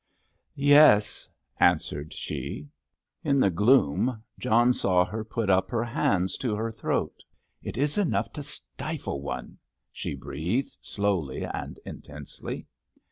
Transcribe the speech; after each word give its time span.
"Yes," 0.55 1.29
answered 1.59 2.11
she. 2.11 2.67
In 3.23 3.39
the 3.39 3.51
gloom 3.51 4.23
John 4.39 4.73
saw 4.73 5.05
her 5.05 5.23
put 5.23 5.47
up 5.47 5.69
her 5.69 5.83
hands 5.83 6.37
to 6.37 6.55
her 6.55 6.71
throat. 6.71 7.21
"It 7.61 7.77
is 7.77 7.99
enough 7.99 8.33
to 8.33 8.41
stifle 8.41 9.21
one," 9.21 9.59
she 9.91 10.15
breathed, 10.15 10.75
slowly 10.81 11.43
and 11.45 11.79
intensely. 11.85 12.65